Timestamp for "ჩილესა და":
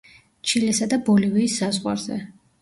0.51-0.99